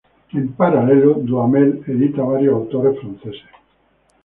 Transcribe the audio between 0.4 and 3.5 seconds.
paralelo, Duhamel edita varios autores franceses.